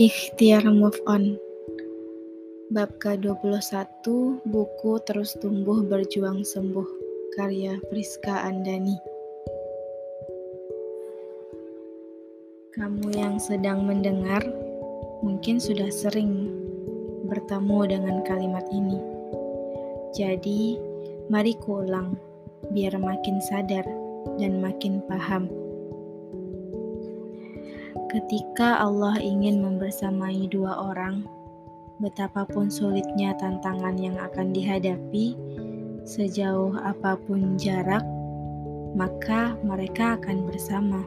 [0.00, 1.36] Ikhtiar Move On.
[2.72, 4.00] Bab ke-21
[4.48, 6.88] Buku Terus Tumbuh Berjuang Sembuh
[7.36, 8.96] Karya Priska Andani.
[12.72, 14.40] Kamu yang sedang mendengar
[15.20, 16.48] mungkin sudah sering
[17.28, 18.96] bertemu dengan kalimat ini.
[20.16, 20.80] Jadi,
[21.28, 22.16] mari kuulang
[22.72, 23.84] biar makin sadar
[24.40, 25.52] dan makin paham
[28.12, 31.24] Ketika Allah ingin membersamai dua orang,
[31.96, 35.32] betapapun sulitnya tantangan yang akan dihadapi,
[36.04, 38.04] sejauh apa pun jarak,
[38.92, 41.00] maka mereka akan bersama.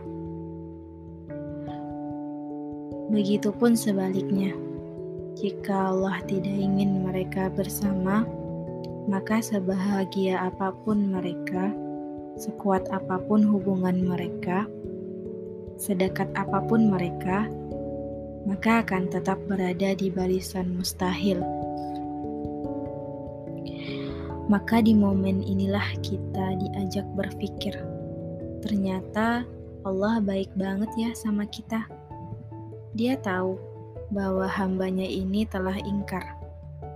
[3.14, 4.58] Begitupun sebaliknya,
[5.38, 8.26] jika Allah tidak ingin mereka bersama,
[9.06, 11.70] maka sebahagia apa pun mereka,
[12.34, 14.66] sekuat apa pun hubungan mereka,
[15.75, 17.47] sedekat apa pun mereka,
[18.45, 21.41] maka akan tetap berada di barisan mustahil.
[24.45, 27.73] Maka di momen inilah kita diajak berpikir,
[28.61, 29.41] ternyata
[29.81, 31.89] Allah baik banget ya sama kita.
[32.94, 33.57] Dia tahu
[34.13, 36.23] bahwa hambanya ini telah ingkar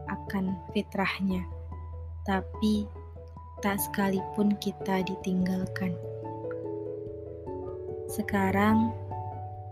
[0.05, 1.41] akan fitrahnya,
[2.21, 2.85] tapi
[3.65, 5.97] tak sekalipun kita ditinggalkan.
[8.09, 8.89] Sekarang,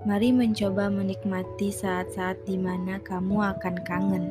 [0.05, 4.25] mari mencoba menikmati saat-saat di mana kamu akan kangen.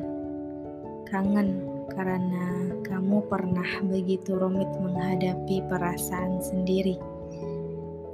[1.03, 1.59] Kangen
[1.91, 6.95] karena kamu pernah begitu rumit menghadapi perasaan sendiri.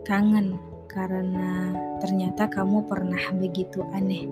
[0.02, 0.58] Kangen
[0.90, 4.26] karena ternyata kamu pernah begitu aneh.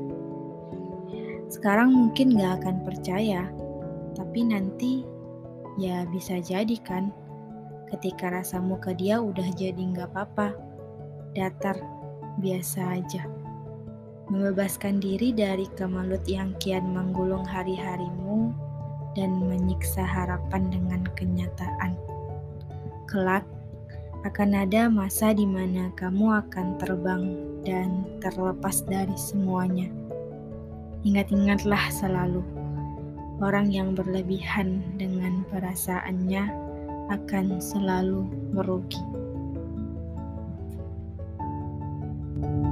[1.45, 3.45] Sekarang mungkin gak akan percaya,
[4.17, 5.05] tapi nanti
[5.77, 7.13] ya bisa jadi kan
[7.93, 10.70] ketika rasamu ke dia udah jadi gak apa-apa
[11.35, 11.77] datar,
[12.39, 13.23] biasa aja.
[14.31, 18.55] Membebaskan diri dari kemalut yang kian menggulung hari-harimu
[19.15, 21.99] dan menyiksa harapan dengan kenyataan.
[23.11, 23.43] Kelak,
[24.21, 27.23] akan ada masa di mana kamu akan terbang
[27.65, 29.89] dan terlepas dari semuanya.
[31.01, 32.45] Ingat-ingatlah selalu,
[33.41, 36.45] orang yang berlebihan dengan perasaannya
[37.09, 39.01] akan selalu merugi.
[42.41, 42.70] thank you